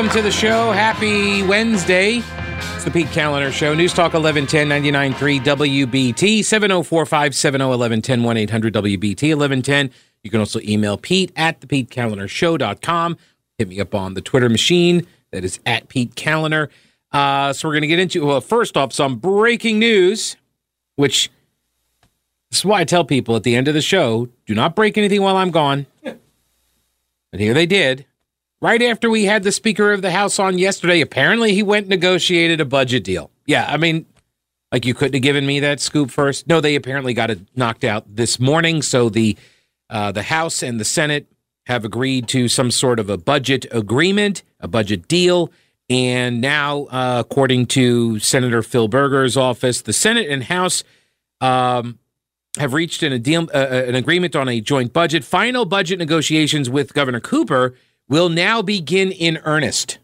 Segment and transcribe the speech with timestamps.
[0.00, 0.72] Welcome to the show.
[0.72, 2.22] Happy Wednesday.
[2.74, 3.74] It's the Pete Kaliner Show.
[3.74, 9.90] News Talk 1110 99.3 WBT 704 570 1110 1 800 WBT 1110.
[10.22, 13.18] You can also email Pete at the PeteKalinershow.com.
[13.58, 15.06] Hit me up on the Twitter machine.
[15.32, 16.70] That is at Pete Kaliner.
[17.12, 20.38] Uh, so we're going to get into, well, first off, some breaking news,
[20.96, 21.30] which
[22.50, 24.96] this is why I tell people at the end of the show do not break
[24.96, 25.84] anything while I'm gone.
[26.02, 28.06] But here they did.
[28.62, 31.90] Right after we had the Speaker of the House on yesterday, apparently he went and
[31.90, 33.30] negotiated a budget deal.
[33.46, 34.04] Yeah, I mean,
[34.70, 36.46] like you couldn't have given me that scoop first.
[36.46, 38.82] No, they apparently got it knocked out this morning.
[38.82, 39.36] So the
[39.88, 41.26] uh, the House and the Senate
[41.66, 45.50] have agreed to some sort of a budget agreement, a budget deal.
[45.88, 50.84] And now, uh, according to Senator Phil Berger's office, the Senate and House
[51.40, 51.98] um,
[52.58, 55.24] have reached an, deal, uh, an agreement on a joint budget.
[55.24, 57.74] Final budget negotiations with Governor Cooper
[58.10, 59.98] will now begin in earnest.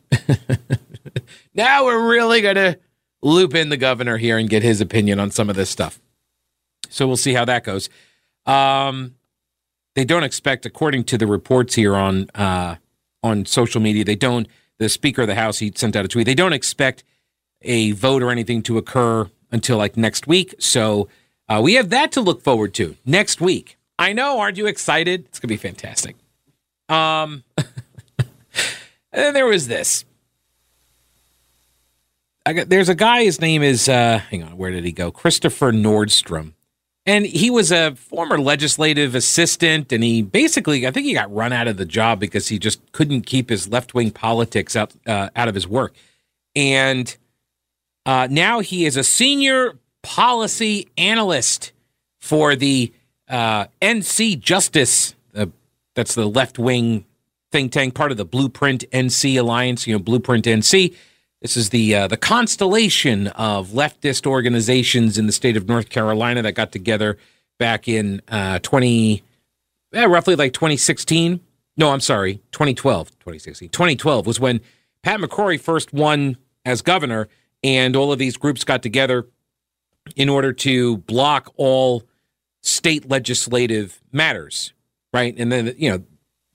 [1.55, 2.79] now we're really going to
[3.21, 6.01] loop in the governor here and get his opinion on some of this stuff.
[6.89, 7.91] So we'll see how that goes.
[8.47, 9.17] Um,
[9.97, 12.77] they don't expect, according to the reports here on uh,
[13.23, 14.47] on social media, they don't.
[14.79, 16.27] The Speaker of the House he sent out a tweet.
[16.27, 17.03] They don't expect
[17.63, 20.55] a vote or anything to occur until like next week.
[20.59, 21.09] So
[21.49, 23.79] uh, we have that to look forward to next week.
[23.99, 25.25] I know, aren't you excited?
[25.25, 26.15] It's gonna be fantastic.
[26.89, 27.43] Um,
[29.17, 30.05] and then there was this.
[32.47, 33.25] Got there's a guy.
[33.25, 34.57] His name is uh, hang on.
[34.57, 35.11] Where did he go?
[35.11, 36.53] Christopher Nordstrom,
[37.05, 39.91] and he was a former legislative assistant.
[39.91, 42.81] And he basically, I think he got run out of the job because he just
[42.93, 45.95] couldn't keep his left wing politics out uh, out of his work.
[46.55, 47.17] And
[48.05, 51.73] uh, now he is a senior policy analyst
[52.21, 52.93] for the
[53.29, 55.15] uh, NC Justice.
[55.95, 57.07] That's the left wing
[57.57, 59.87] think tank, part of the Blueprint NC Alliance.
[59.87, 60.95] You know, Blueprint NC.
[61.41, 66.43] This is the uh, the constellation of leftist organizations in the state of North Carolina
[66.43, 67.17] that got together
[67.59, 69.23] back in uh, 20,
[69.95, 71.41] eh, roughly like 2016.
[71.79, 73.71] No, I'm sorry, 2012, 2016.
[73.71, 74.61] 2012 was when
[75.03, 76.37] Pat McCrory first won
[76.67, 77.29] as governor,
[77.63, 79.27] and all of these groups got together
[80.15, 82.03] in order to block all
[82.63, 84.75] state legislative matters,
[85.15, 85.35] right?
[85.39, 86.05] And then, you know,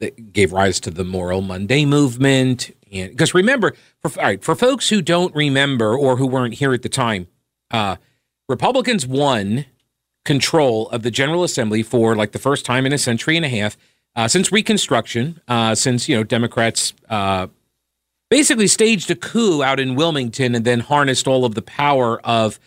[0.01, 2.75] that gave rise to the Moral Monday movement.
[2.91, 6.73] And because remember, for, all right, for folks who don't remember or who weren't here
[6.73, 7.27] at the time,
[7.71, 7.95] uh,
[8.49, 9.65] Republicans won
[10.25, 13.49] control of the General Assembly for like the first time in a century and a
[13.49, 13.77] half
[14.15, 17.47] uh, since Reconstruction, uh, since you know Democrats uh,
[18.29, 22.59] basically staged a coup out in Wilmington and then harnessed all of the power of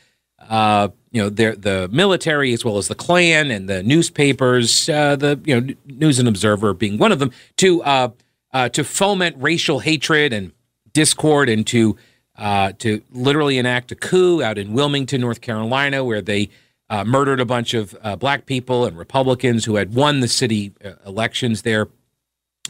[0.49, 5.41] uh, you know, the military as well as the Klan and the newspapers, uh, the
[5.45, 8.09] you know News and Observer being one of them, to uh,
[8.53, 10.51] uh, to foment racial hatred and
[10.93, 11.97] discord and to
[12.37, 16.51] uh, to literally enact a coup out in Wilmington, North Carolina, where they
[16.91, 20.73] uh, murdered a bunch of uh, black people and Republicans who had won the city
[21.07, 21.87] elections there.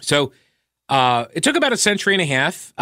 [0.03, 0.33] So.
[0.91, 2.75] it took about a century and a half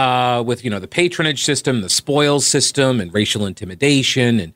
[0.44, 4.52] with you know the patronage system, the spoils system, and racial intimidation, and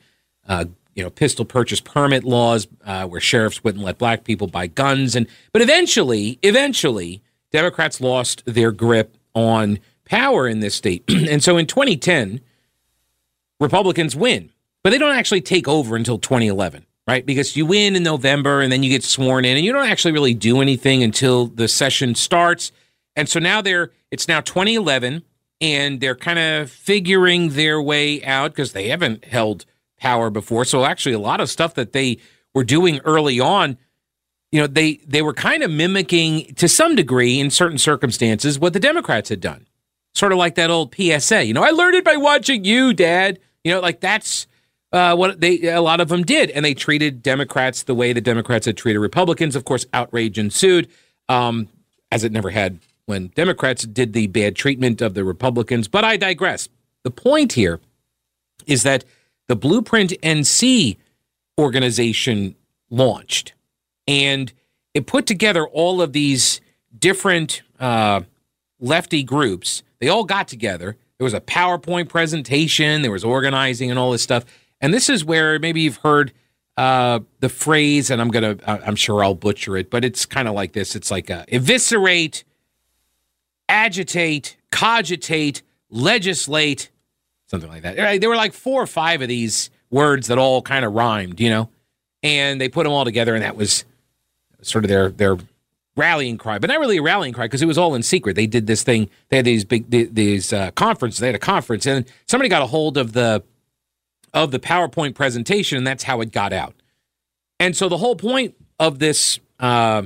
[0.48, 0.64] uh,
[0.96, 5.14] you know, pistol purchase permit laws uh, where sheriffs wouldn't let black people buy guns,
[5.14, 11.58] and but eventually, eventually, Democrats lost their grip on power in this state, and so
[11.58, 12.40] in 2010,
[13.60, 14.50] Republicans win,
[14.82, 17.26] but they don't actually take over until 2011, right?
[17.26, 20.12] Because you win in November, and then you get sworn in, and you don't actually
[20.12, 22.72] really do anything until the session starts,
[23.14, 25.22] and so now they're it's now 2011,
[25.60, 29.66] and they're kind of figuring their way out because they haven't held
[29.98, 30.64] power before.
[30.64, 32.18] So actually, a lot of stuff that they
[32.54, 33.78] were doing early on,
[34.52, 38.72] you know, they they were kind of mimicking to some degree in certain circumstances what
[38.72, 39.66] the Democrats had done.
[40.14, 41.44] Sort of like that old PSA.
[41.44, 43.38] You know, I learned it by watching you, Dad.
[43.64, 44.46] You know, like that's
[44.92, 48.20] uh, what they a lot of them did, and they treated Democrats the way the
[48.20, 49.56] Democrats had treated Republicans.
[49.56, 50.88] Of course, outrage ensued,
[51.28, 51.68] um,
[52.10, 55.88] as it never had when Democrats did the bad treatment of the Republicans.
[55.88, 56.68] But I digress.
[57.02, 57.80] The point here
[58.66, 59.04] is that
[59.48, 60.96] the Blueprint NC
[61.58, 62.54] organization
[62.90, 63.54] launched.
[64.06, 64.52] And
[64.94, 66.60] it put together all of these
[66.98, 68.22] different uh,
[68.80, 69.82] lefty groups.
[70.00, 70.96] They all got together.
[71.18, 74.44] There was a PowerPoint presentation, there was organizing and all this stuff.
[74.80, 76.32] And this is where maybe you've heard
[76.76, 80.54] uh, the phrase, and I'm gonna, I'm sure I'll butcher it, but it's kind of
[80.54, 80.94] like this.
[80.94, 82.44] It's like a, eviscerate,
[83.68, 86.90] agitate, cogitate, legislate,
[87.46, 88.20] something like that.
[88.20, 91.50] There were like four or five of these words that all kind of rhymed, you
[91.50, 91.68] know,
[92.22, 93.84] and they put them all together, and that was
[94.62, 95.36] sort of their their
[95.96, 98.36] rallying cry, but not really a rallying cry because it was all in secret.
[98.36, 99.08] They did this thing.
[99.28, 101.20] They had these big these uh, conferences.
[101.20, 103.42] They had a conference, and somebody got a hold of the
[104.34, 106.74] of the PowerPoint presentation, and that's how it got out.
[107.58, 110.02] And so the whole point of this uh,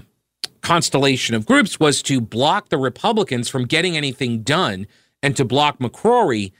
[0.61, 4.87] constellation of groups was to block the Republicans from getting anything done,
[5.23, 6.53] and to block McCrory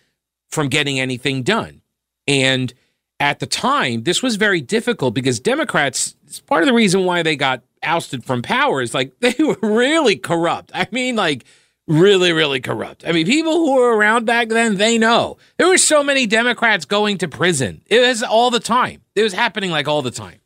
[0.51, 1.81] from getting anything done.
[2.27, 2.73] And
[3.19, 6.17] at the time, this was very difficult because Democrats.
[6.47, 10.17] Part of the reason why they got ousted from power is like they were really
[10.17, 10.71] corrupt.
[10.75, 11.45] I mean, like
[11.87, 13.05] really, really corrupt.
[13.07, 15.39] I mean, people who were around back then, they know.
[15.57, 17.83] There were so many Democrats going to prison.
[17.87, 19.03] It was all the time.
[19.15, 20.41] It was happening like all the time.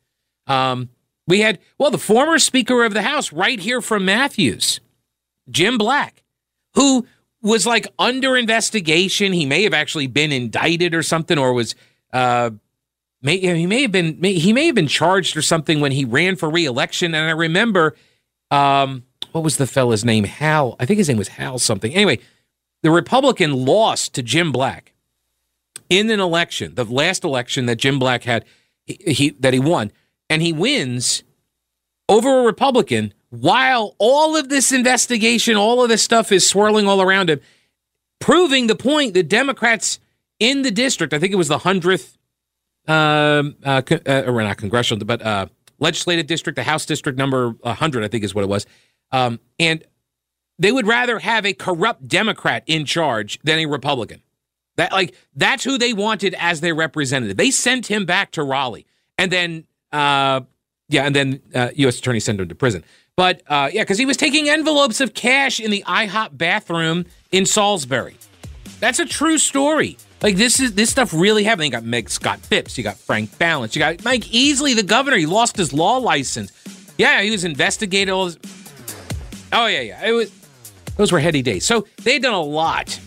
[0.46, 0.88] Um,
[1.26, 4.80] we had, well, the former Speaker of the House right here from Matthews,
[5.50, 6.22] Jim Black,
[6.74, 7.06] who
[7.44, 9.32] was like under investigation.
[9.32, 11.76] He may have actually been indicted or something, or was
[12.12, 12.50] uh,
[13.25, 16.05] May, he may have been may, he may have been charged or something when he
[16.05, 17.14] ran for reelection.
[17.14, 17.96] And I remember,
[18.50, 20.25] um, what was the fella's name?
[20.25, 20.76] Hal.
[20.79, 21.94] I think his name was Hal something.
[21.94, 22.19] Anyway,
[22.82, 24.93] the Republican lost to Jim Black
[25.88, 28.44] in an election, the last election that Jim Black had,
[28.85, 29.90] he, he that he won,
[30.29, 31.25] and he wins
[32.11, 37.02] over a Republican while all of this investigation, all of this stuff is swirling all
[37.02, 37.40] around him,
[38.20, 39.98] proving the point that Democrats
[40.38, 42.16] in the district, I think it was the hundredth
[42.86, 45.46] um, uh, uh, or not congressional, but uh,
[45.78, 48.66] legislative district, the House district number 100, I think is what it was.
[49.10, 49.84] Um, and
[50.58, 54.22] they would rather have a corrupt Democrat in charge than a Republican.
[54.76, 57.37] That like that's who they wanted as their representative.
[57.37, 60.40] They sent him back to Raleigh, and then uh,
[60.88, 61.98] yeah, and then uh, U.S.
[61.98, 62.84] Attorney sent him to prison.
[63.16, 67.46] But uh, yeah, because he was taking envelopes of cash in the IHOP bathroom in
[67.46, 68.16] Salisbury.
[68.81, 69.96] That's a true story.
[70.22, 71.66] Like this is this stuff really happened.
[71.66, 75.16] You got Meg Scott Phipps, you got Frank Ballance, you got Mike Easley, the governor.
[75.16, 76.50] He lost his law license.
[76.99, 78.12] Yeah, he was investigated.
[78.12, 78.38] All this.
[79.52, 80.06] Oh yeah, yeah.
[80.06, 80.32] It was
[80.96, 81.64] those were heady days.
[81.66, 82.99] So they had done a lot.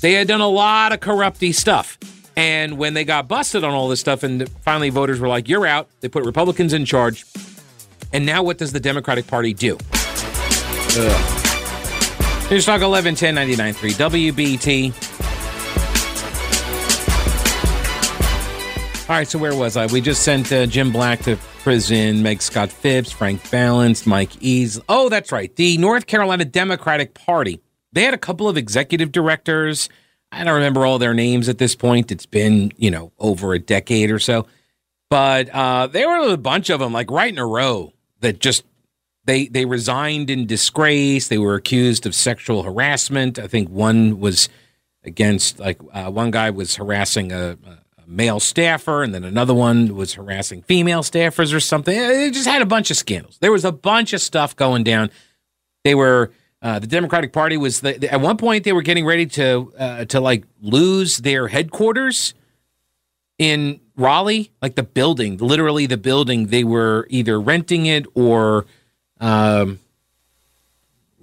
[0.00, 1.98] They had done a lot of corrupty stuff.
[2.36, 5.66] And when they got busted on all this stuff, and finally voters were like, "You're
[5.66, 7.26] out," they put Republicans in charge.
[8.12, 9.78] And now, what does the Democratic Party do?
[12.50, 15.08] News Talk 11 10 99 3 WBT.
[19.08, 19.86] All right, so where was I?
[19.86, 24.82] We just sent uh, Jim Black to prison, Meg Scott Phipps, Frank Ballance, Mike Easley.
[24.88, 25.54] Oh, that's right.
[25.56, 27.60] The North Carolina Democratic Party.
[27.92, 29.88] They had a couple of executive directors.
[30.30, 32.10] I don't remember all their names at this point.
[32.10, 34.46] It's been, you know, over a decade or so.
[35.10, 37.92] But uh, there were a bunch of them, like right in a row,
[38.22, 38.64] that just
[39.24, 41.28] they they resigned in disgrace.
[41.28, 43.38] They were accused of sexual harassment.
[43.38, 44.48] I think one was
[45.04, 49.94] against like uh, one guy was harassing a, a male staffer, and then another one
[49.94, 51.96] was harassing female staffers or something.
[51.96, 53.38] It just had a bunch of scandals.
[53.38, 55.10] There was a bunch of stuff going down.
[55.84, 56.32] They were
[56.62, 60.04] uh, the Democratic Party was the, at one point they were getting ready to uh,
[60.06, 62.34] to like lose their headquarters
[63.38, 66.46] in Raleigh, like the building, literally the building.
[66.46, 68.66] They were either renting it or
[69.20, 69.80] um,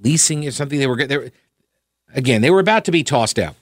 [0.02, 0.80] leasing it, something.
[0.80, 1.32] They were, they
[2.14, 3.56] again, they were about to be tossed out.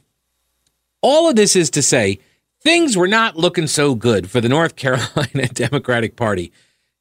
[1.02, 2.20] All of this is to say
[2.62, 6.52] things were not looking so good for the North Carolina Democratic Party.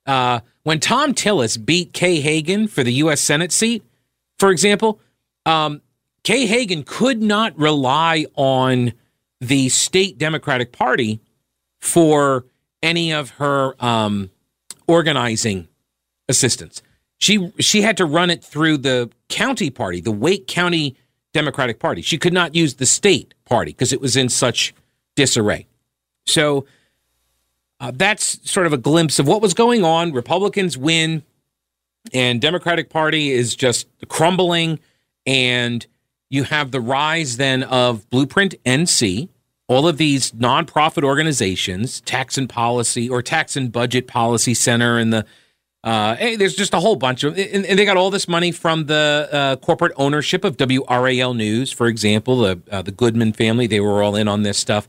[0.05, 3.21] Uh, when Thom Tillis beat Kay Hagan for the U.S.
[3.21, 3.83] Senate seat,
[4.39, 5.01] for example,
[5.45, 5.81] um,
[6.23, 8.93] Kay Hagan could not rely on
[9.41, 11.21] the state Democratic Party
[11.81, 12.45] for
[12.83, 14.31] any of her um,
[14.87, 15.69] organizing
[16.29, 16.83] assistance.
[17.19, 20.97] She she had to run it through the county party, the Wake County
[21.33, 22.03] Democratic Party.
[22.03, 24.75] She could not use the state party because it was in such
[25.15, 25.67] disarray.
[26.27, 26.67] So
[27.81, 30.13] uh, that's sort of a glimpse of what was going on.
[30.13, 31.23] Republicans win,
[32.13, 34.79] and Democratic Party is just crumbling,
[35.27, 35.87] and
[36.29, 39.29] you have the rise then of Blueprint NC,
[39.69, 45.13] all of these nonprofit organizations, Tax and Policy or Tax and Budget Policy Center, and
[45.13, 45.27] the
[45.85, 48.51] uh, hey, there's just a whole bunch of, and, and, they got all this money
[48.51, 53.69] from the uh, corporate ownership of WRAL News, for example, the uh, the Goodman family.
[53.69, 54.89] They were all in on this stuff.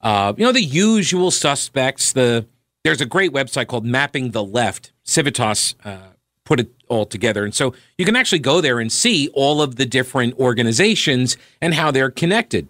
[0.00, 2.14] Uh, you know, the usual suspects.
[2.14, 2.46] The
[2.84, 4.92] There's a great website called Mapping the Left.
[5.02, 5.98] Civitas uh,
[6.46, 7.44] put it all together.
[7.44, 11.74] And so you can actually go there and see all of the different organizations and
[11.74, 12.66] how they're connected.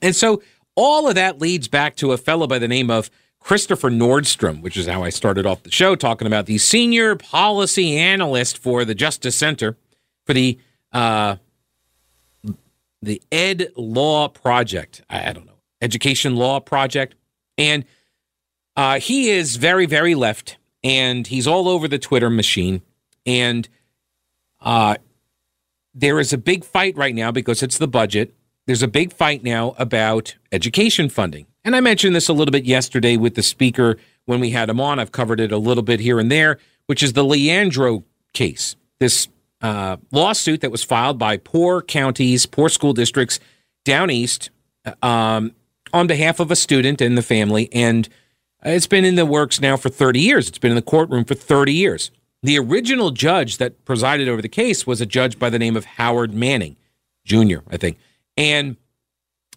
[0.00, 0.42] And so
[0.74, 3.10] all of that leads back to a fellow by the name of
[3.40, 7.96] Christopher Nordstrom, which is how I started off the show talking about the senior policy
[7.96, 9.76] analyst for the Justice Center
[10.24, 10.58] for the
[10.92, 11.36] uh,
[13.00, 15.02] the Ed Law Project.
[15.10, 17.16] I, I don't know education law project.
[17.58, 17.84] And
[18.76, 22.82] uh, he is very, very left, and he's all over the Twitter machine.
[23.26, 23.68] And
[24.64, 24.94] Uh,
[25.92, 28.32] there is a big fight right now because it's the budget.
[28.66, 31.46] There's a big fight now about education funding.
[31.64, 34.80] And I mentioned this a little bit yesterday with the speaker when we had him
[34.80, 34.98] on.
[34.98, 38.76] I've covered it a little bit here and there, which is the Leandro case.
[39.00, 39.28] This
[39.60, 43.40] uh, lawsuit that was filed by poor counties, poor school districts
[43.84, 44.50] down east
[45.02, 45.52] um,
[45.92, 47.68] on behalf of a student and the family.
[47.72, 48.08] And
[48.64, 50.48] it's been in the works now for 30 years.
[50.48, 52.10] It's been in the courtroom for 30 years.
[52.44, 55.84] The original judge that presided over the case was a judge by the name of
[55.84, 56.76] Howard Manning
[57.24, 57.98] Jr., I think.
[58.36, 58.76] And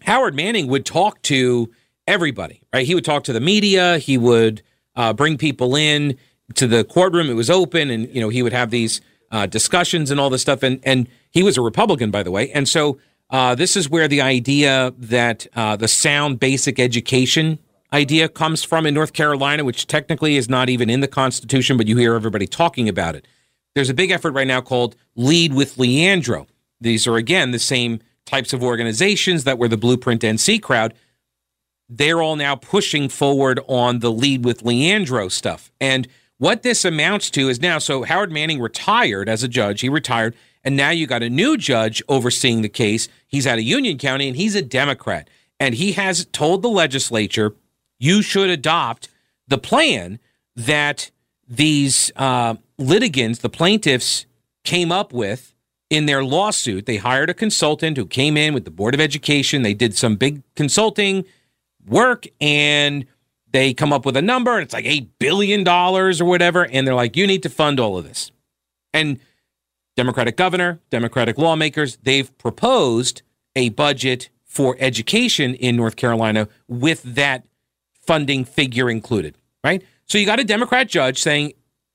[0.02, 1.70] Howard Manning would talk to
[2.06, 2.86] everybody, right?
[2.86, 3.98] He would talk to the media.
[3.98, 4.62] He would
[4.94, 6.16] uh, bring people in
[6.54, 7.28] to the courtroom.
[7.28, 10.42] It was open, and you know he would have these uh, discussions and all this
[10.42, 10.62] stuff.
[10.62, 12.50] And and he was a Republican, by the way.
[12.52, 12.98] And so
[13.30, 17.58] uh, this is where the idea that uh, the sound basic education
[17.92, 21.86] idea comes from in North Carolina, which technically is not even in the Constitution, but
[21.86, 23.26] you hear everybody talking about it.
[23.74, 26.46] There's a big effort right now called Lead with Leandro.
[26.80, 30.92] These are again the same types of organizations that were the Blueprint NC crowd.
[31.88, 35.70] They're all now pushing forward on the Lead with Leandro stuff.
[35.80, 39.80] And what this amounts to is now so Howard Manning retired as a judge.
[39.80, 40.34] He retired.
[40.62, 43.08] And now you got a new judge overseeing the case.
[43.26, 45.30] He's out of Union County and he's a Democrat.
[45.58, 47.54] And he has told the legislature,
[47.98, 49.08] you should adopt
[49.48, 50.18] the plan
[50.56, 51.10] that
[51.48, 54.26] these uh, litigants, the plaintiffs,
[54.64, 55.54] came up with
[55.90, 56.86] in their lawsuit.
[56.86, 59.62] They hired a consultant who came in with the Board of Education.
[59.62, 61.24] They did some big consulting
[61.86, 63.06] work and
[63.52, 66.66] they come up with a number and it's like $8 billion or whatever.
[66.66, 68.32] And they're like, you need to fund all of this.
[68.92, 69.20] And
[69.96, 73.22] Democratic governor, Democratic lawmakers, they've proposed
[73.54, 77.46] a budget for education in North Carolina with that
[78.06, 79.82] funding figure included, right?
[80.06, 81.52] So you got a Democrat judge saying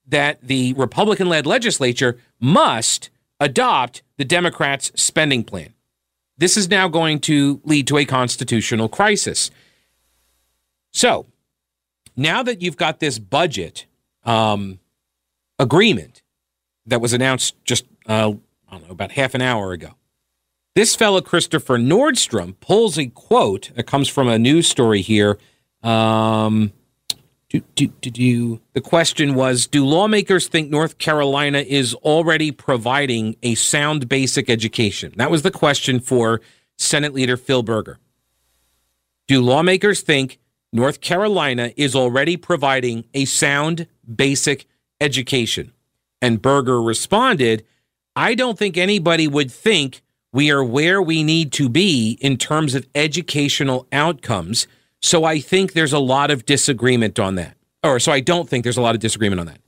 [0.07, 3.09] that the Republican led legislature must
[3.41, 5.73] adopt the Democrats' spending plan.
[6.37, 9.51] This is now going to lead to a constitutional crisis.
[10.91, 11.25] So
[12.15, 13.85] now that you've got this budget
[14.23, 14.79] um,
[15.59, 16.21] agreement
[16.85, 18.33] that was announced just, uh,
[18.69, 19.95] I don't know, about half an hour ago,
[20.73, 25.37] this fellow, Christopher Nordstrom, pulls a quote that comes from a news story here.
[25.83, 26.71] Um,
[27.51, 28.61] do, do, do, do.
[28.73, 35.13] The question was Do lawmakers think North Carolina is already providing a sound basic education?
[35.17, 36.39] That was the question for
[36.77, 37.99] Senate Leader Phil Berger.
[39.27, 40.39] Do lawmakers think
[40.71, 44.65] North Carolina is already providing a sound basic
[45.01, 45.73] education.
[46.21, 47.65] And Berger responded,
[48.15, 52.75] I don't think anybody would think we are where we need to be in terms
[52.75, 54.67] of educational outcomes.
[55.01, 57.57] So I think there's a lot of disagreement on that.
[57.83, 59.59] Or so I don't think there's a lot of disagreement on that.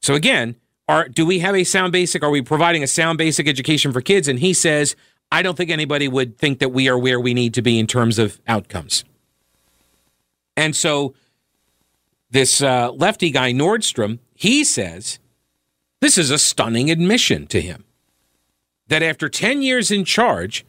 [0.00, 0.56] So again,
[0.88, 2.22] are do we have a sound basic?
[2.22, 4.26] Are we providing a sound basic education for kids?
[4.26, 4.96] And he says,
[5.30, 7.86] I don't think anybody would think that we are where we need to be in
[7.86, 9.04] terms of outcomes.
[10.56, 11.14] And so
[12.30, 15.18] this uh, lefty guy, Nordstrom, he says
[16.00, 17.84] this is a stunning admission to him
[18.88, 20.64] that after 10 years in charge,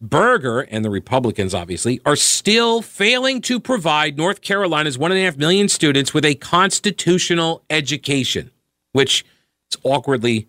[0.00, 5.24] Berger and the Republicans, obviously, are still failing to provide North Carolina's one and a
[5.24, 8.50] half million students with a constitutional education,
[8.92, 9.24] which
[9.70, 10.48] is awkwardly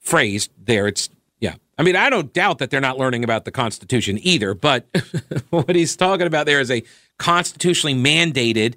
[0.00, 0.86] phrased there.
[0.86, 1.08] It's,
[1.40, 1.54] yeah.
[1.78, 4.86] I mean, I don't doubt that they're not learning about the Constitution either, but
[5.50, 6.82] what he's talking about there is a
[7.18, 8.74] constitutionally mandated,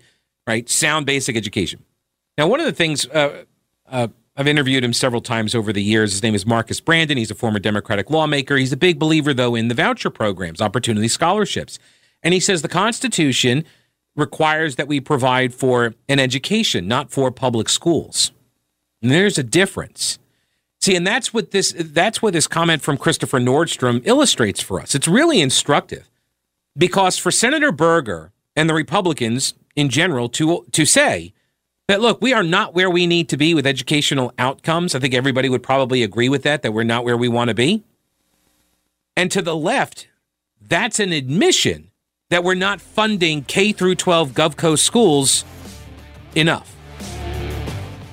[0.48, 1.84] right, sound basic education.
[2.38, 3.44] Now, one of the things uh,
[3.88, 4.08] uh,
[4.42, 6.14] I've interviewed him several times over the years.
[6.14, 7.16] His name is Marcus Brandon.
[7.16, 8.58] He's a former Democratic lawmaker.
[8.58, 11.78] He's a big believer, though, in the voucher programs, opportunity scholarships.
[12.24, 13.66] And he says the Constitution
[14.16, 18.32] requires that we provide for an education, not for public schools.
[19.04, 20.18] And there's a difference.
[20.80, 24.96] See, and that's what this that's what this comment from Christopher Nordstrom illustrates for us.
[24.96, 26.10] It's really instructive.
[26.76, 31.32] Because for Senator Berger and the Republicans in general to to say
[31.88, 34.96] that look, we are not where we need to be with educational outcomes.
[34.96, 37.54] I think everybody would probably agree with that that we're not where we want to
[37.54, 37.84] be.
[39.18, 40.08] And to the left,
[40.62, 41.92] that's an admission
[42.30, 45.44] that we're not funding K through 12 GovCo schools
[46.34, 46.74] enough.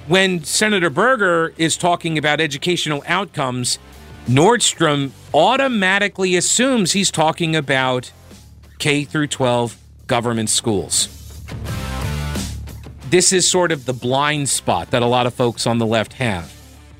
[0.09, 3.79] When Senator Berger is talking about educational outcomes,
[4.27, 8.11] Nordstrom automatically assumes he's talking about
[8.79, 11.09] K through 12 government schools.
[13.11, 16.13] This is sort of the blind spot that a lot of folks on the left
[16.15, 16.53] have.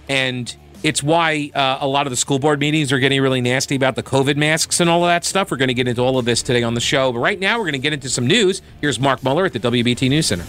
[0.09, 3.77] And it's why uh, a lot of the school board meetings are getting really nasty
[3.77, 5.51] about the COVID masks and all of that stuff.
[5.51, 7.13] We're going to get into all of this today on the show.
[7.13, 8.63] But right now, we're going to get into some news.
[8.81, 10.47] Here's Mark Muller at the WBT News Center.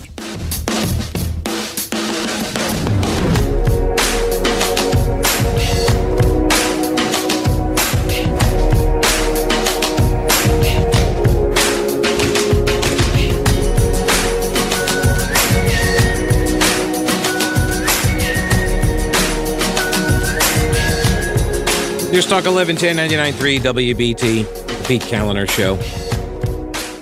[22.11, 22.97] News Talk 1110
[23.35, 25.77] 99.3 WBT, Pete Kaliner Show.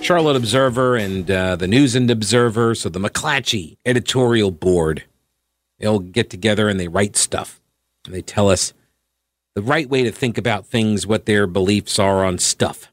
[0.02, 5.06] Charlotte Observer and uh, the News and Observer, so the McClatchy editorial board,
[5.80, 7.62] they'll get together and they write stuff.
[8.06, 8.74] And they tell us
[9.56, 12.92] the right way to think about things, what their beliefs are on stuff.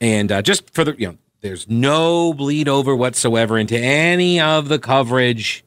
[0.00, 4.68] And uh, just for the, you know, there's no bleed over whatsoever into any of
[4.68, 5.64] the coverage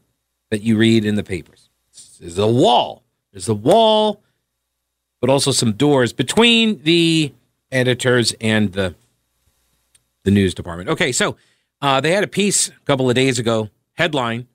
[0.49, 1.69] that you read in the papers.
[2.21, 3.03] There's a wall.
[3.33, 4.21] There's a wall
[5.19, 7.33] but also some doors between the
[7.71, 8.95] editors and the
[10.23, 10.89] the news department.
[10.89, 11.37] Okay, so
[11.81, 13.69] uh, they had a piece a couple of days ago.
[13.93, 14.47] Headline: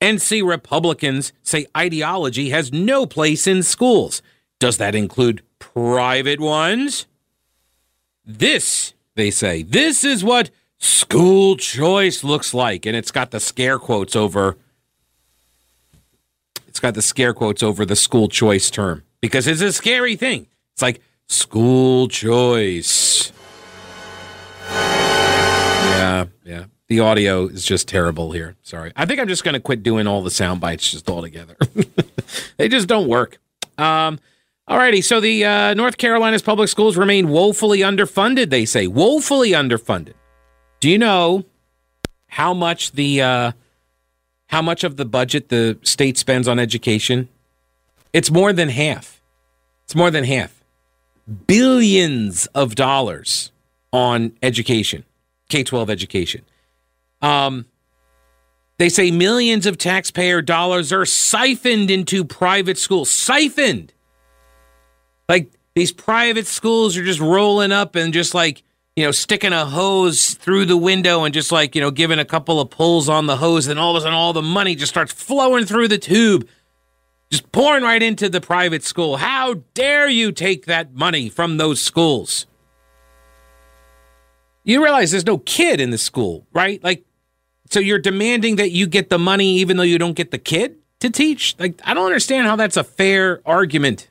[0.00, 4.22] NC Republicans say ideology has no place in schools.
[4.58, 7.06] Does that include private ones?
[8.24, 13.78] This, they say, this is what school choice looks like, and it's got the scare
[13.78, 14.56] quotes over.
[16.68, 20.46] It's got the scare quotes over the school choice term because it's a scary thing.
[20.72, 23.32] It's like school choice.
[24.70, 26.64] Yeah, yeah.
[26.88, 28.56] The audio is just terrible here.
[28.62, 28.92] Sorry.
[28.96, 31.56] I think I'm just going to quit doing all the sound bites just altogether.
[32.56, 33.38] they just don't work.
[33.78, 34.18] Um,
[34.70, 38.50] Alrighty, so the uh, North Carolina's public schools remain woefully underfunded.
[38.50, 40.14] They say woefully underfunded.
[40.78, 41.44] Do you know
[42.28, 43.52] how much the uh,
[44.46, 47.28] how much of the budget the state spends on education?
[48.12, 49.20] It's more than half.
[49.84, 50.62] It's more than half.
[51.46, 53.52] Billions of dollars
[53.92, 55.04] on education,
[55.48, 56.42] K 12 education.
[57.22, 57.66] Um,
[58.78, 63.10] they say millions of taxpayer dollars are siphoned into private schools.
[63.10, 63.92] Siphoned.
[65.28, 68.62] Like these private schools are just rolling up and just like,
[68.96, 72.24] you know, sticking a hose through the window and just like, you know, giving a
[72.24, 73.66] couple of pulls on the hose.
[73.66, 76.48] And all of a sudden, all the money just starts flowing through the tube
[77.30, 79.18] just pouring right into the private school.
[79.18, 82.46] How dare you take that money from those schools?
[84.64, 86.82] You realize there's no kid in the school, right?
[86.82, 87.04] Like,
[87.70, 90.76] so you're demanding that you get the money even though you don't get the kid
[91.00, 91.56] to teach?
[91.58, 94.08] Like, I don't understand how that's a fair argument.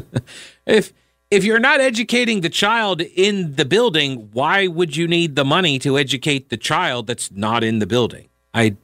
[0.66, 0.92] if
[1.30, 5.78] if you're not educating the child in the building, why would you need the money
[5.80, 8.28] to educate the child that's not in the building?
[8.52, 8.76] I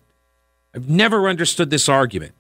[0.75, 2.33] I've never understood this argument.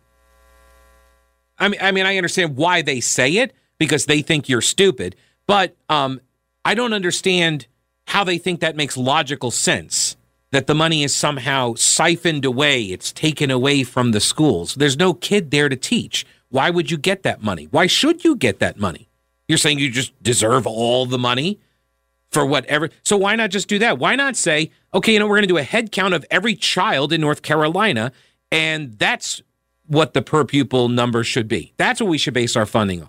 [1.60, 5.14] I mean, I mean, I understand why they say it because they think you're stupid,
[5.46, 6.20] but um,
[6.64, 7.66] I don't understand
[8.06, 10.16] how they think that makes logical sense.
[10.52, 14.74] That the money is somehow siphoned away, it's taken away from the schools.
[14.74, 16.26] There's no kid there to teach.
[16.48, 17.68] Why would you get that money?
[17.70, 19.08] Why should you get that money?
[19.46, 21.60] You're saying you just deserve all the money
[22.30, 22.90] for whatever.
[23.04, 23.98] So why not just do that?
[23.98, 26.56] Why not say, okay, you know, we're going to do a head count of every
[26.56, 28.10] child in North Carolina,
[28.50, 29.42] and that's
[29.90, 31.72] what the per pupil number should be.
[31.76, 33.08] That's what we should base our funding on.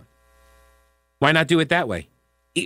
[1.19, 2.07] Why not do it that way?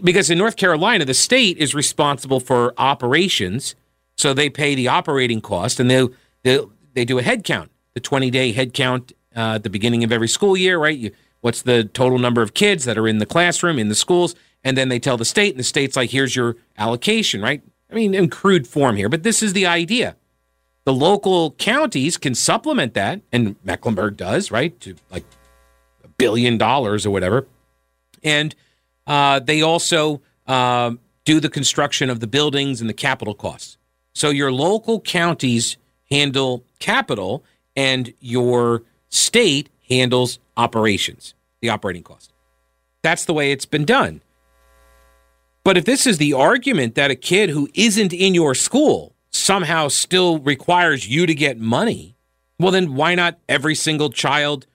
[0.03, 3.75] Because in North Carolina, the state is responsible for operations,
[4.15, 6.07] so they pay the operating cost, and they
[6.43, 6.59] they
[6.93, 10.13] they do a head count, the twenty day head count uh, at the beginning of
[10.13, 10.97] every school year, right?
[10.97, 14.33] You, what's the total number of kids that are in the classroom in the schools,
[14.63, 17.61] and then they tell the state, and the state's like, here's your allocation, right?
[17.91, 20.15] I mean, in crude form here, but this is the idea
[20.85, 24.79] the local counties can supplement that, and Mecklenburg does, right?
[24.81, 25.25] To like
[26.03, 27.47] a billion dollars or whatever.
[28.23, 28.55] And
[29.07, 30.91] uh, they also uh,
[31.25, 33.77] do the construction of the buildings and the capital costs.
[34.13, 35.77] So your local counties
[36.09, 37.43] handle capital,
[37.75, 42.31] and your state handles operations, the operating cost.
[43.01, 44.21] That's the way it's been done.
[45.63, 49.87] But if this is the argument that a kid who isn't in your school somehow
[49.89, 52.15] still requires you to get money,
[52.57, 54.65] well, then why not every single child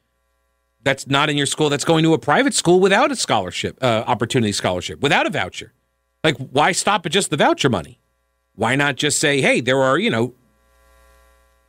[0.82, 4.04] that's not in your school that's going to a private school without a scholarship, uh,
[4.06, 5.72] opportunity scholarship, without a voucher?
[6.22, 7.98] Like, why stop at just the voucher money?
[8.54, 10.34] Why not just say, hey, there are, you know,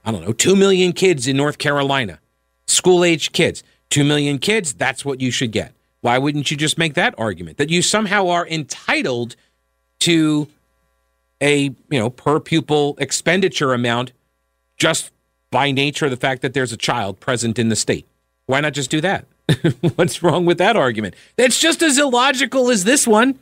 [0.03, 2.19] I don't know, 2 million kids in North Carolina,
[2.67, 5.73] school age kids, 2 million kids, that's what you should get.
[6.01, 9.35] Why wouldn't you just make that argument that you somehow are entitled
[9.99, 10.47] to
[11.41, 14.13] a you know per pupil expenditure amount
[14.77, 15.11] just
[15.49, 18.07] by nature of the fact that there's a child present in the state.
[18.45, 19.25] Why not just do that?
[19.95, 21.15] What's wrong with that argument?
[21.35, 23.37] That's just as illogical as this one.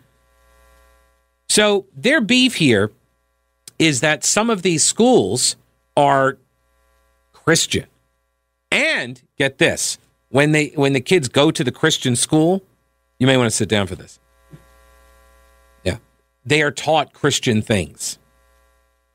[1.48, 2.92] So their beef here
[3.78, 5.56] is that some of these schools
[5.96, 6.38] are
[7.34, 7.86] Christian.
[8.72, 9.98] And get this,
[10.30, 12.62] when they when the kids go to the Christian school,
[13.18, 14.20] you may want to sit down for this
[16.46, 18.18] they are taught Christian things.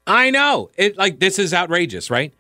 [0.06, 0.70] I know.
[0.76, 2.32] It like this is outrageous, right?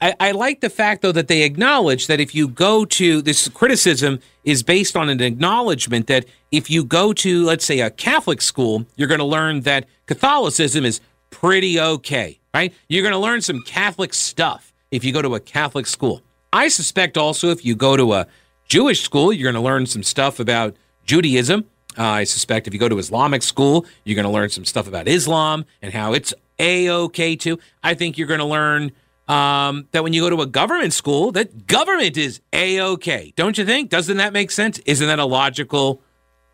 [0.00, 3.48] I, I like the fact, though, that they acknowledge that if you go to this
[3.48, 8.42] criticism is based on an acknowledgement that if you go to, let's say, a Catholic
[8.42, 12.74] school, you're going to learn that Catholicism is pretty okay, right?
[12.88, 16.22] You're going to learn some Catholic stuff if you go to a Catholic school.
[16.52, 18.26] I suspect also if you go to a
[18.68, 20.76] Jewish school, you're going to learn some stuff about
[21.06, 21.64] Judaism.
[21.96, 24.88] Uh, I suspect if you go to Islamic school, you're going to learn some stuff
[24.88, 27.58] about Islam and how it's a okay too.
[27.82, 28.92] I think you're going to learn
[29.28, 33.32] um, that when you go to a government school, that government is a okay.
[33.36, 33.90] Don't you think?
[33.90, 34.78] Doesn't that make sense?
[34.80, 36.00] Isn't that a logical,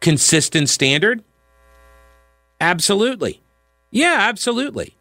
[0.00, 1.24] consistent standard?
[2.60, 3.40] Absolutely.
[3.90, 4.96] Yeah, absolutely.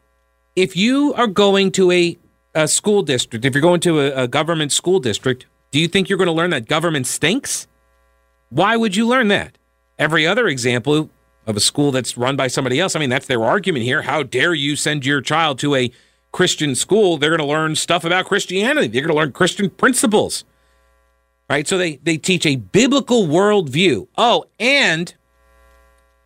[0.56, 2.18] If you are going to a,
[2.56, 6.10] a school district, if you're going to a, a government school district, do you think
[6.10, 7.68] you're going to learn that government stinks?
[8.50, 9.58] Why would you learn that?
[10.00, 11.10] Every other example
[11.46, 14.02] of a school that's run by somebody else, I mean, that's their argument here.
[14.02, 15.92] How dare you send your child to a
[16.32, 17.18] Christian school?
[17.18, 18.88] They're going to learn stuff about Christianity.
[18.88, 20.46] They're going to learn Christian principles.
[21.50, 21.68] Right?
[21.68, 24.08] So they, they teach a biblical worldview.
[24.18, 25.14] Oh, and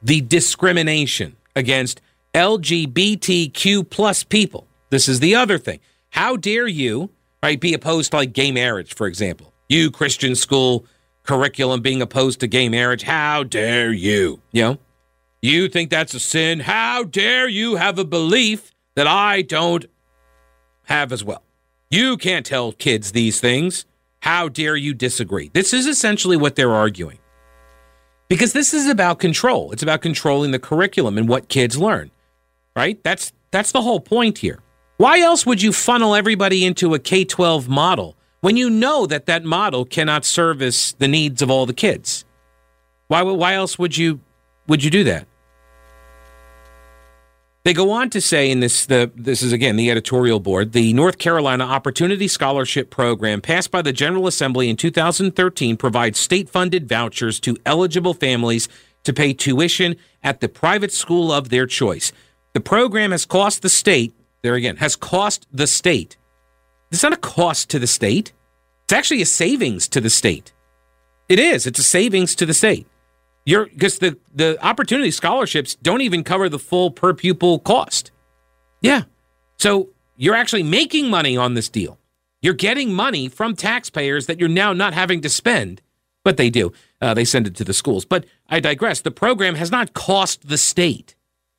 [0.03, 1.99] the discrimination against
[2.35, 4.67] LGBTQ plus people.
[4.89, 5.79] This is the other thing.
[6.09, 7.09] How dare you,
[7.41, 9.51] right, be opposed to like gay marriage, for example?
[9.67, 10.85] You Christian school
[11.23, 13.03] curriculum being opposed to gay marriage.
[13.03, 14.41] How dare you?
[14.51, 14.77] You know,
[15.41, 16.59] you think that's a sin.
[16.59, 19.85] How dare you have a belief that I don't
[20.83, 21.43] have as well?
[21.89, 23.85] You can't tell kids these things.
[24.21, 25.49] How dare you disagree?
[25.53, 27.19] This is essentially what they're arguing.
[28.29, 29.71] Because this is about control.
[29.71, 32.09] It's about controlling the curriculum and what kids learn.
[32.75, 33.03] Right?
[33.03, 34.59] That's that's the whole point here.
[34.97, 39.45] Why else would you funnel everybody into a K-12 model when you know that that
[39.45, 42.25] model cannot service the needs of all the kids?
[43.07, 44.19] Why why else would you
[44.67, 45.25] would you do that?
[47.63, 50.91] They go on to say in this the this is again the editorial board, the
[50.91, 57.39] North Carolina Opportunity Scholarship Program passed by the General Assembly in 2013 provides state-funded vouchers
[57.39, 58.67] to eligible families
[59.05, 62.11] to pay tuition at the private school of their choice.
[62.51, 66.17] The program has cost the state, there again, has cost the state.
[66.93, 68.33] It's not a cost to the state.
[68.83, 70.53] It's actually a savings to the state.
[71.27, 71.65] It is.
[71.65, 72.85] It's a savings to the state.
[73.45, 78.11] You're because the the opportunity scholarships don't even cover the full per pupil cost.
[78.81, 79.03] Yeah.
[79.57, 81.97] So you're actually making money on this deal.
[82.43, 85.81] You're getting money from taxpayers that you're now not having to spend,
[86.23, 86.73] but they do.
[87.01, 88.05] Uh, they send it to the schools.
[88.05, 89.01] But I digress.
[89.01, 91.15] The program has not cost the state.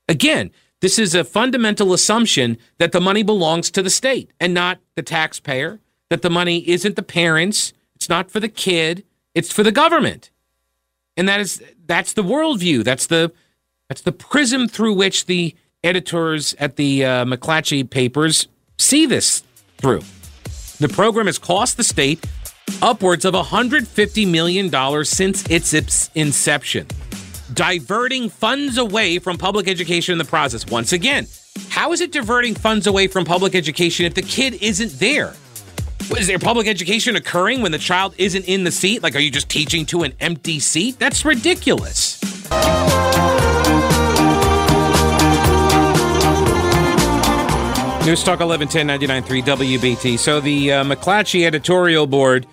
[0.08, 0.52] Again,
[0.84, 5.02] this is a fundamental assumption that the money belongs to the state and not the
[5.02, 9.02] taxpayer, that the money isn't the parents, it's not for the kid,
[9.34, 10.30] it's for the government.
[11.16, 12.84] And that is that's the worldview.
[12.84, 13.32] That's the
[13.88, 19.42] that's the prism through which the editors at the uh, McClatchy papers see this
[19.78, 20.02] through.
[20.80, 22.26] The program has cost the state
[22.82, 26.88] upwards of $150 million since its inception,
[27.52, 30.66] diverting funds away from public education in the process.
[30.66, 31.26] Once again,
[31.68, 35.34] how is it diverting funds away from public education if the kid isn't there?
[36.18, 39.02] Is there public education occurring when the child isn't in the seat?
[39.02, 40.98] Like, are you just teaching to an empty seat?
[40.98, 42.22] That's ridiculous.
[48.04, 48.86] News Talk 1110
[49.22, 50.18] 99.3 WBT.
[50.18, 52.46] So the uh, McClatchy editorial board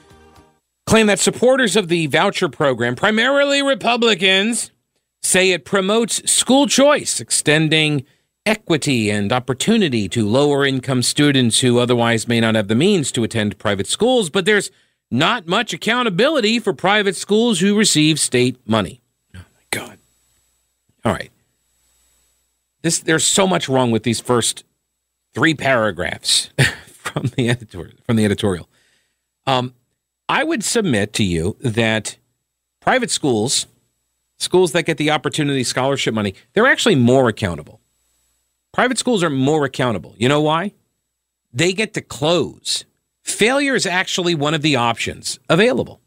[0.86, 4.72] claim that supporters of the voucher program, primarily Republicans,
[5.22, 8.06] say it promotes school choice, extending
[8.46, 13.24] equity and opportunity to lower income students who otherwise may not have the means to
[13.24, 14.72] attend private schools, but there's
[15.12, 19.02] not much accountability for private schools who receive state money.
[19.36, 19.98] Oh my God.
[21.06, 21.32] All right.
[22.82, 24.64] This there's so much wrong with these first
[25.34, 26.50] three paragraphs
[26.88, 28.68] from the editorial from the editorial.
[29.46, 29.74] Um,
[30.28, 32.18] I would submit to you that
[32.80, 33.68] private schools,
[34.42, 37.80] schools that get the opportunity scholarship money, they're actually more accountable.
[38.72, 40.16] Private schools are more accountable.
[40.18, 40.74] You know why?
[41.54, 42.86] They get to close.
[43.24, 46.00] Failure is actually one of the options available.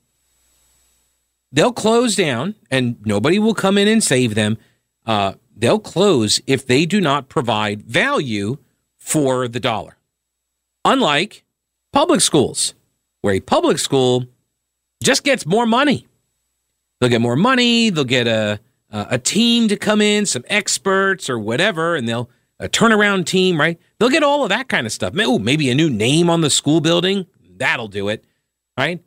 [1.53, 4.59] They'll close down and nobody will come in and save them.
[5.07, 8.59] Uh, they'll close if they do not provide value
[8.99, 9.97] for the dollar.
[10.85, 11.45] Unlike
[11.93, 12.75] public schools,
[13.21, 14.27] where a public school
[15.03, 16.07] just gets more money.
[17.01, 21.39] They'll get more money, they'll get a, a team to come in, some experts or
[21.39, 23.79] whatever, and they'll a turnaround team, right?
[23.99, 25.15] They'll get all of that kind of stuff.
[25.17, 27.27] Ooh, maybe a new name on the school building.
[27.57, 28.25] That'll do it,
[28.79, 29.03] right?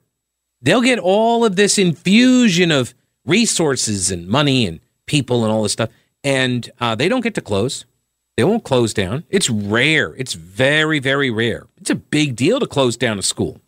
[0.62, 2.93] They'll get all of this infusion of
[3.26, 5.89] resources and money and people and all this stuff.
[6.23, 7.86] And uh, they don't get to close.
[8.36, 9.23] They won't close down.
[9.30, 10.13] It's rare.
[10.15, 11.67] It's very, very rare.
[11.78, 13.60] It's a big deal to close down a school.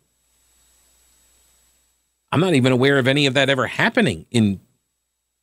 [2.32, 4.60] I'm not even aware of any of that ever happening in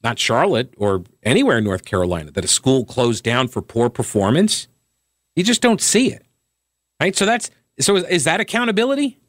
[0.04, 4.68] not Charlotte or anywhere in North Carolina that a school closed down for poor performance.
[5.36, 6.26] You just don't see it.
[7.00, 7.16] Right?
[7.16, 9.20] So that's so is, is that accountability?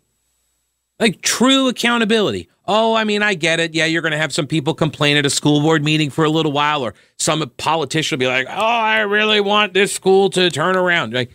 [0.99, 2.49] Like true accountability.
[2.66, 3.75] Oh, I mean, I get it.
[3.75, 6.31] Yeah, you're going to have some people complain at a school board meeting for a
[6.31, 10.51] little while, or some politician will be like, "Oh, I really want this school to
[10.51, 11.31] turn around." Like,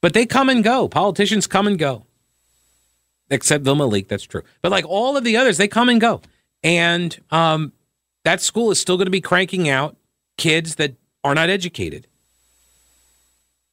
[0.00, 0.88] but they come and go.
[0.88, 2.06] Politicians come and go,
[3.30, 4.08] except Bill Malik.
[4.08, 4.42] That's true.
[4.62, 6.20] But like all of the others, they come and go,
[6.62, 7.72] and um,
[8.24, 9.96] that school is still going to be cranking out
[10.36, 12.06] kids that are not educated.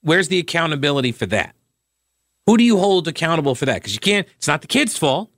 [0.02, 1.56] Where's the accountability for that?
[2.48, 3.76] Who do you hold accountable for that?
[3.76, 5.30] Because you can't, it's not the kid's fault.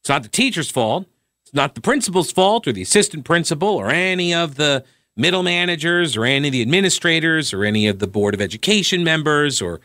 [0.00, 1.06] It's not the teacher's fault.
[1.44, 4.84] It's not the principal's fault or the assistant principal or any of the
[5.16, 9.60] middle managers or any of the administrators or any of the board of education members
[9.60, 9.80] or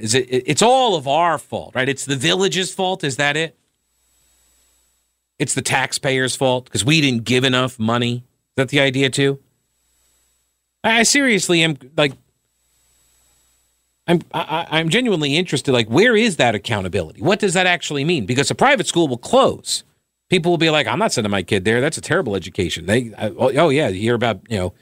[0.00, 1.88] is it it's all of our fault, right?
[1.88, 3.56] It's the village's fault, is that it?
[5.38, 8.16] It's the taxpayers' fault because we didn't give enough money.
[8.16, 9.40] Is that the idea too?
[10.82, 12.12] I seriously am like
[14.10, 15.72] I'm I, I'm genuinely interested.
[15.72, 17.22] Like, where is that accountability?
[17.22, 18.26] What does that actually mean?
[18.26, 19.84] Because a private school will close.
[20.28, 21.80] People will be like, "I'm not sending my kid there.
[21.80, 24.74] That's a terrible education." They, I, oh, oh yeah, you hear about you know,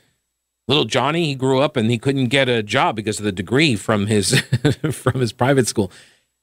[0.68, 1.26] little Johnny.
[1.26, 4.40] He grew up and he couldn't get a job because of the degree from his
[4.92, 5.90] from his private school.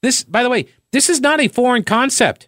[0.02, 2.48] This, by the way, this is not a foreign concept.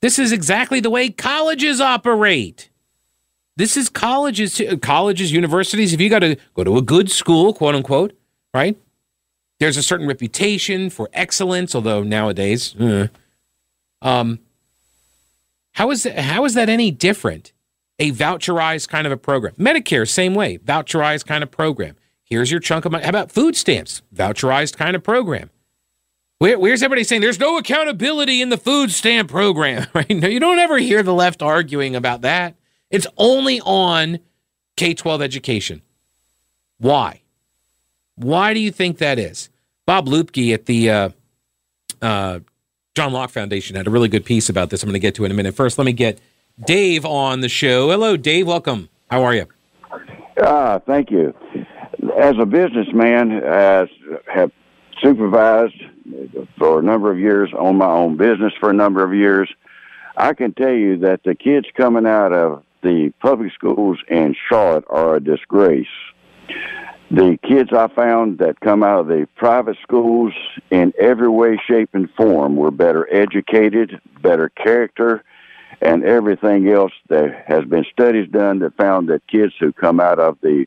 [0.00, 2.70] This is exactly the way colleges operate.
[3.56, 5.92] This is colleges, colleges, universities.
[5.92, 8.16] If you got to go to a good school, quote unquote,
[8.54, 8.76] right?
[9.58, 13.08] There's a certain reputation for excellence, although nowadays, uh,
[14.00, 14.38] um,
[15.72, 17.52] how is how is that any different?
[17.98, 19.54] A voucherized kind of a program.
[19.54, 21.96] Medicare, same way, voucherized kind of program.
[22.22, 23.04] Here's your chunk of money.
[23.04, 24.02] How about food stamps?
[24.14, 25.50] Voucherized kind of program.
[26.38, 29.86] Where, where's everybody saying there's no accountability in the food stamp program?
[29.94, 30.10] Right?
[30.10, 32.54] No, you don't ever hear the left arguing about that.
[32.90, 34.20] It's only on
[34.76, 35.82] K 12 education.
[36.78, 37.22] Why?
[38.14, 39.48] Why do you think that is?
[39.86, 41.08] Bob Luebke at the uh,
[42.00, 42.40] uh,
[42.94, 44.82] John Locke Foundation had a really good piece about this.
[44.82, 45.54] I'm going to get to in a minute.
[45.54, 46.20] First, let me get
[46.64, 47.90] Dave on the show.
[47.90, 48.46] Hello, Dave.
[48.46, 48.88] Welcome.
[49.10, 49.46] How are you?
[50.42, 51.34] Uh, thank you.
[52.18, 53.88] As a businessman, as
[54.32, 54.50] have
[55.02, 55.80] supervised
[56.58, 59.48] for a number of years, own my own business for a number of years,
[60.16, 64.84] I can tell you that the kids coming out of the public schools in Charlotte
[64.88, 65.86] are a disgrace
[67.10, 70.34] the kids I found that come out of the private schools
[70.70, 75.24] in every way, shape, and form were better educated, better character,
[75.80, 76.92] and everything else.
[77.08, 80.66] There has been studies done that found that kids who come out of the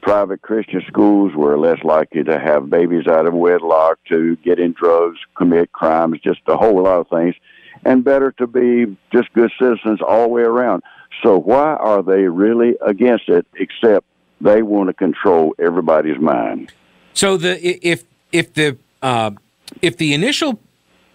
[0.00, 4.72] private Christian schools were less likely to have babies out of wedlock, to get in
[4.72, 7.34] drugs, commit crimes, just a whole lot of things,
[7.84, 10.82] and better to be just good citizens all the way around.
[11.22, 14.06] So why are they really against it except
[14.42, 16.72] they want to control everybody's mind.
[17.14, 19.30] So the if if the uh,
[19.80, 20.58] if the initial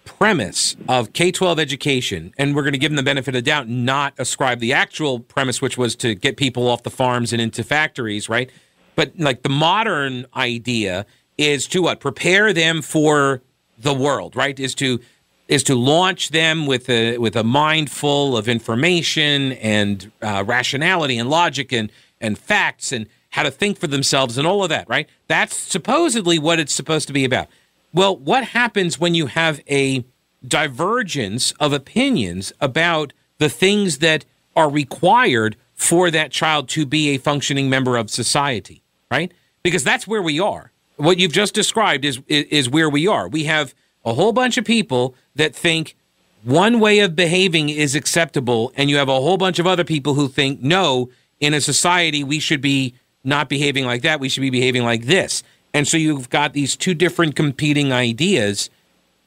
[0.07, 3.49] premise of K twelve education, and we're going to give them the benefit of the
[3.51, 7.41] doubt, not ascribe the actual premise, which was to get people off the farms and
[7.41, 8.49] into factories, right?
[8.95, 11.05] But like the modern idea
[11.37, 13.41] is to what prepare them for
[13.77, 14.59] the world, right?
[14.59, 14.99] Is to
[15.47, 21.17] is to launch them with a with a mind full of information and uh, rationality
[21.17, 24.89] and logic and and facts and how to think for themselves and all of that,
[24.89, 25.07] right?
[25.27, 27.47] That's supposedly what it's supposed to be about.
[27.97, 30.05] Well, what happens when you have a
[30.47, 34.23] divergence of opinions about the things that
[34.55, 39.31] are required for that child to be a functioning member of society, right?
[39.63, 40.71] Because that's where we are.
[40.97, 43.27] What you've just described is is where we are.
[43.27, 43.73] We have
[44.05, 45.95] a whole bunch of people that think
[46.43, 50.13] one way of behaving is acceptable and you have a whole bunch of other people
[50.13, 54.19] who think no, in a society we should be not behaving like that.
[54.19, 55.41] We should be behaving like this.
[55.77, 58.71] And so you've got these two different competing ideas.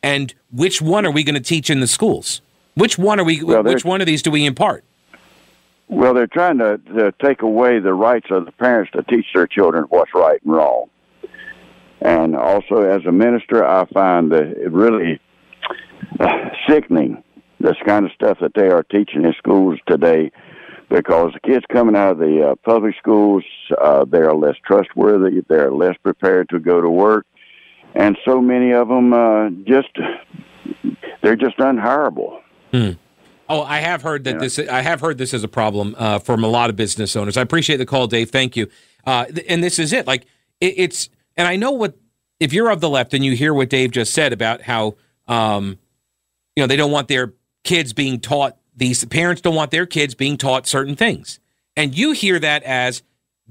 [0.03, 2.41] And which one are we going to teach in the schools?
[2.75, 3.41] Which one are we?
[3.41, 4.83] Well, which one of these do we impart?
[5.87, 9.47] Well, they're trying to, to take away the rights of the parents to teach their
[9.47, 10.91] children what's right and wrong.
[12.01, 15.21] And also, as a minister, I find that it really
[16.19, 17.23] uh, sickening
[17.61, 20.33] this kind of stuff that they are teaching in schools today
[20.91, 23.45] because the kids coming out of the uh, public schools,
[23.81, 27.27] uh, they are less trustworthy, they're less prepared to go to work,
[27.95, 29.97] and so many of them uh, just
[31.23, 32.41] they're just unhireable.
[32.73, 32.91] Hmm.
[33.49, 34.41] Oh, I have heard that yeah.
[34.41, 34.59] this.
[34.59, 37.37] I have heard this as a problem uh, from a lot of business owners.
[37.37, 38.31] I appreciate the call, Dave.
[38.31, 38.69] Thank you.
[39.05, 40.07] Uh, and this is it.
[40.07, 40.27] Like
[40.61, 41.97] it, it's And I know what
[42.39, 45.79] if you're of the left and you hear what Dave just said about how um,
[46.55, 50.15] you know they don't want their kids being taught these parents don't want their kids
[50.17, 51.39] being taught certain things,
[51.77, 53.03] and you hear that as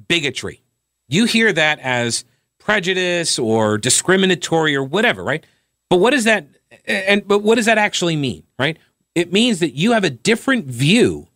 [0.09, 0.61] bigotry,
[1.07, 2.25] you hear that as
[2.57, 5.45] prejudice or discriminatory or whatever, right?
[5.89, 6.47] But what does that
[6.85, 8.77] and but what does that actually mean, right?
[9.15, 11.27] It means that you have a different view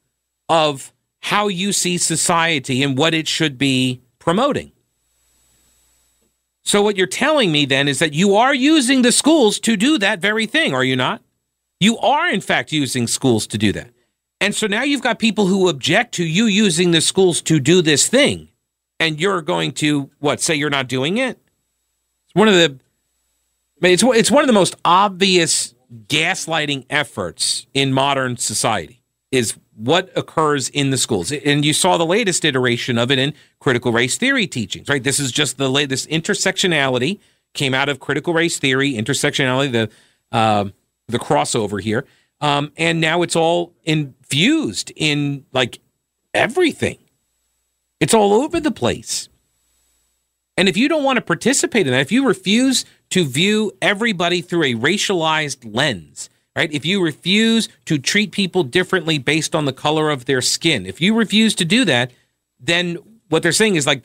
[0.49, 0.91] of
[1.23, 4.71] how you see society and what it should be promoting.
[6.63, 9.97] So, what you're telling me then is that you are using the schools to do
[9.97, 11.22] that very thing, are you not?
[11.83, 13.89] You are, in fact, using schools to do that.
[14.39, 17.81] And so now you've got people who object to you using the schools to do
[17.81, 18.47] this thing.
[19.01, 21.37] And you're going to, what, say you're not doing it?
[22.25, 22.79] It's one of the,
[23.81, 25.75] it's, it's one of the most obvious
[26.07, 31.33] gaslighting efforts in modern society is what occurs in the schools.
[31.33, 35.03] And you saw the latest iteration of it in critical race theory teachings, right?
[35.03, 37.19] This is just the latest intersectionality
[37.53, 39.89] came out of critical race theory, intersectionality, the
[40.31, 40.69] uh,
[41.07, 42.05] the crossover here,
[42.41, 45.79] um, and now it's all infused in like
[46.33, 46.97] everything.
[47.99, 49.29] It's all over the place.
[50.57, 54.41] And if you don't want to participate in that, if you refuse to view everybody
[54.41, 56.71] through a racialized lens, right?
[56.71, 61.01] If you refuse to treat people differently based on the color of their skin, if
[61.01, 62.11] you refuse to do that,
[62.59, 62.97] then
[63.29, 64.03] what they're saying is like,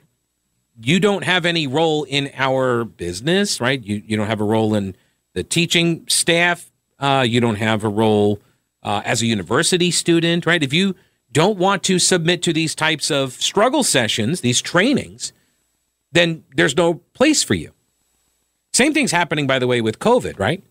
[0.80, 3.82] you don't have any role in our business, right?
[3.82, 4.94] You, you don't have a role in
[5.34, 6.70] the teaching staff.
[6.98, 8.40] Uh, you don't have a role
[8.82, 10.62] uh, as a university student, right?
[10.62, 10.94] If you
[11.30, 15.32] don't want to submit to these types of struggle sessions, these trainings,
[16.10, 17.72] then there's no place for you.
[18.72, 20.62] Same thing's happening, by the way, with COVID, right?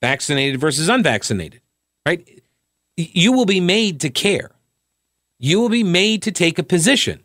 [0.00, 1.60] vaccinated versus unvaccinated,
[2.04, 2.26] right?
[2.96, 4.52] You will be made to care.
[5.38, 7.22] You will be made to take a position.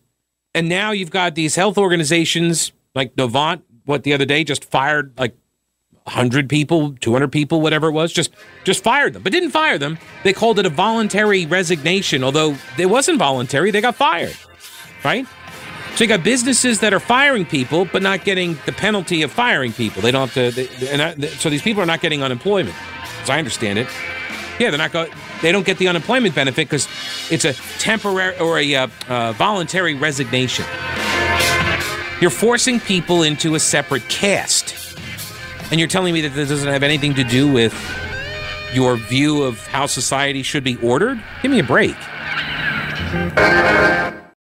[0.54, 5.18] And now you've got these health organizations like Novant, what the other day just fired
[5.18, 5.36] like
[6.06, 8.32] 100 people, 200 people, whatever it was, just
[8.64, 9.22] just fired them.
[9.22, 10.00] But didn't fire them.
[10.24, 14.36] They called it a voluntary resignation, although it wasn't voluntary, they got fired.
[15.04, 15.28] Right?
[15.96, 19.74] So you got businesses that are firing people, but not getting the penalty of firing
[19.74, 20.02] people.
[20.02, 20.52] They don't have to.
[20.52, 22.76] They, and I, so these people are not getting unemployment,
[23.22, 23.88] as I understand it.
[24.58, 24.92] Yeah, they're not.
[24.92, 25.08] Go,
[25.42, 26.88] they don't get the unemployment benefit because
[27.30, 30.66] it's a temporary or a uh, uh, voluntary resignation.
[32.22, 34.76] You're forcing people into a separate caste,
[35.72, 37.74] and you're telling me that this doesn't have anything to do with
[38.74, 41.22] your view of how society should be ordered.
[41.42, 41.96] Give me a break.